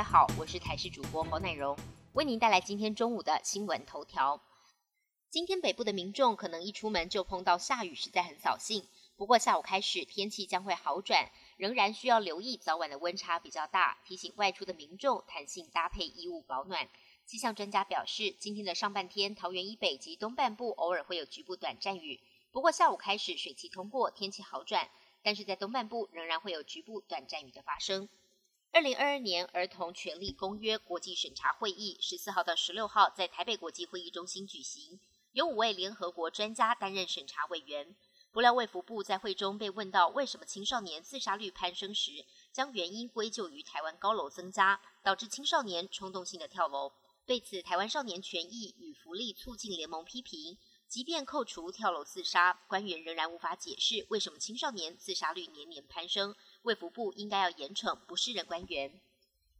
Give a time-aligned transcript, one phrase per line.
[0.00, 1.76] 大家好，我是台视主播侯乃荣，
[2.14, 4.40] 为您带来今天中午的新闻头条。
[5.28, 8.88] 今天北部的民众可能一出门就碰到下雨，实在很扫兴。
[9.18, 16.88] 不过下午开始天气将会好转，仍然需要留意早晚的温差比较大，提醒外出的民众弹性搭配衣物保暖。
[17.26, 24.88] 气象专家表示，今天的上半天桃园以北及东半部偶尔会有局部短暂雨，不过下午开始水汽通过，天气好转，
[25.22, 28.08] 但是在东半部仍然会有局部短暂雨的发生。
[28.72, 35.00] 二零二二年儿童权利公约国际审查会议十四号到十六号在台北国际会议中心举行，
[35.32, 37.96] 有五位联合国专家担任审查委员。
[38.30, 46.92] 不料卫福部在会中被问到为什么青少年自杀率攀升时，将原因归咎于台湾高楼增加，导致青少年冲动性的跳楼。
[47.26, 50.56] 对此，台湾少年权益与福利促进联盟批评，
[50.90, 56.34] 即便扣除跳楼自杀，官员仍然无法解释为什么青少年自杀率年年攀升。
[56.62, 59.00] 卫福部应该要严惩不是人官员。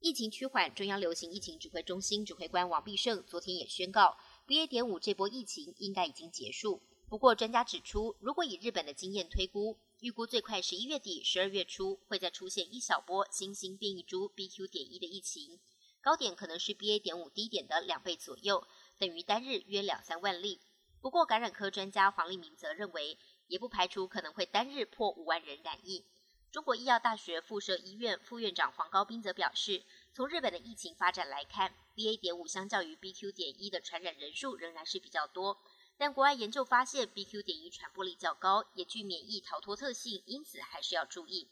[0.00, 4.66] 疫情趋缓，中央流行疫情指挥中心指挥官王必胜昨天也宣告，BA.
[4.66, 6.80] 点五这波疫情应该已经结束。
[7.10, 14.66] 不过，专家指出，如果以日本的经验推估，预估最快十一月底、十二月初会再出现一小波新型变异株 BQ.
[14.68, 15.60] 点一的疫情，
[16.00, 16.98] 高点可能是 BA.
[16.98, 20.58] 点五低点的两倍左右，等于单日约两三万例。
[21.00, 26.04] 不过，感染科专家黄立明则认为，也不排除可能会单日破五万人染疫。
[26.50, 32.18] 中国医药大学附设医院副院长黄高斌则表示，从日本的疫情发展来看，BA.
[32.18, 33.32] 点五相较于 BQ.
[33.32, 35.60] 点一的传染人数仍然是比较多，
[35.96, 37.42] 但国外研究发现 BQ.
[37.42, 41.48] 点一传播力较高，也具免疫逃脱特性，因此还是要注意。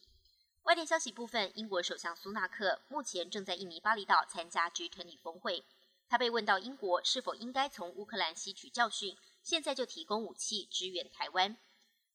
[0.62, 5.64] 外电消息部分，英国首相苏纳克目前正在印尼巴厘岛参加 G20 峰会，
[6.08, 11.56] 他被问到英国是否应该从乌克兰吸取教训，现在就提供武器支援台湾。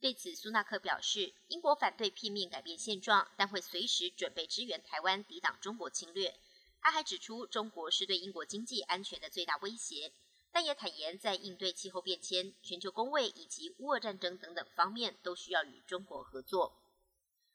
[0.02, 6.38] 对此，苏纳克表示，英国反对片面改变现状，但会随时准备支援台湾，抵挡中国侵略。
[6.82, 10.12] 他还指出，中国是对英国经济安全的最大威胁，
[10.52, 16.82] 但也坦言，在应对气候变迁、全球工位以及乌俄战争等等方面，都需要与中国合作。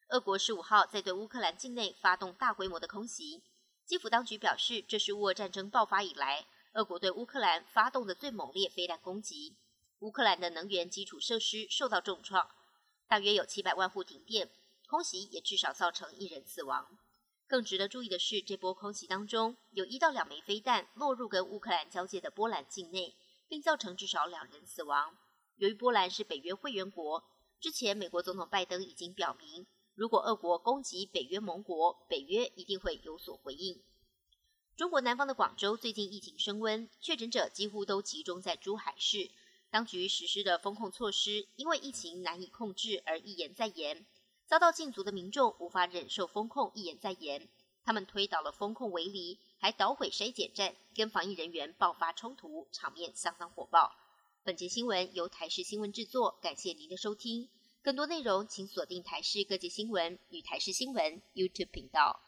[0.08, 3.42] 俄国十五号在对乌克兰境内发动大规模的空袭，
[3.84, 9.54] 基辅当局表示，这是乌俄战争爆发以来，俄国对乌克兰发动的最猛烈飞弹攻击。
[10.00, 12.50] 乌克兰的能源基础设施受到重创，
[13.08, 14.50] 大约有七百万户停电，
[14.88, 16.98] 空袭也至少造成一人死亡。
[17.46, 23.16] 更值得注意的是，这波空袭当中有一到两枚飞弹落入跟乌克兰交界的波兰境内，
[23.48, 25.16] 并造成至少两人死亡。
[25.56, 27.24] 由于波兰是北约会员国，
[27.58, 33.82] 之前美国总统拜登已经表明，如果俄国攻击北约盟国，北约一定会有所回应。
[34.76, 39.30] 中国南方的广州最近疫情升温，确诊者几乎都集中在珠海市。
[39.70, 44.06] 当局实施的封控措施，因为疫情难以控制而一延再延，
[44.46, 47.48] 遭到禁足的民众无法忍受封控一延再延，
[47.84, 53.92] 他们推倒了封控围篱，还捣毁筛检站，跟防疫人员爆发冲突，场面相当火爆。
[54.44, 57.48] 本节新闻由台视新闻制作，感谢您的收听。
[57.82, 62.25] 更多内容请锁定台视各界新闻与台视新闻 YouTube 频道。